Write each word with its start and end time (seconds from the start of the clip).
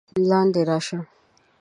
لاندې 0.29 0.61
راشه! 0.69 0.99